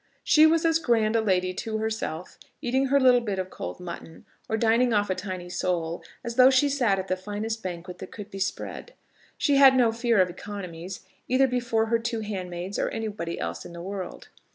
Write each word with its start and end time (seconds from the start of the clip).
She 0.23 0.47
was 0.47 0.65
as 0.65 0.79
grand 0.79 1.15
a 1.15 1.21
lady 1.21 1.53
to 1.53 1.77
herself, 1.77 2.39
eating 2.59 2.87
her 2.87 2.99
little 2.99 3.21
bit 3.21 3.37
of 3.37 3.51
cold 3.51 3.79
mutton, 3.79 4.25
or 4.49 4.57
dining 4.57 4.93
off 4.95 5.11
a 5.11 5.13
tiny 5.13 5.47
sole, 5.47 6.01
as 6.23 6.37
though 6.37 6.49
she 6.49 6.69
sat 6.69 6.97
at 6.97 7.07
the 7.07 7.15
finest 7.15 7.61
banquet 7.61 7.99
that 7.99 8.09
could 8.11 8.31
be 8.31 8.39
spread. 8.39 8.95
She 9.37 9.57
had 9.57 9.75
no 9.75 9.91
fear 9.91 10.19
of 10.19 10.27
economies, 10.31 11.01
either 11.27 11.45
before 11.47 11.85
her 11.85 11.99
two 11.99 12.21
handmaids 12.21 12.79
or 12.79 12.89
anybody 12.89 13.39
else 13.39 13.63
in 13.63 13.73
the 13.73 13.79
world. 13.83 14.29